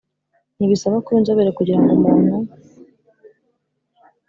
ntibisaba 0.55 0.97
kuba 1.05 1.17
inzobere 1.19 1.51
kugira 1.57 1.79
ngo 1.81 1.91
umuntu 1.95 2.35